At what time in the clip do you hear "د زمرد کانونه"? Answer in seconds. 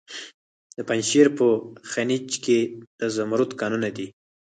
2.99-3.89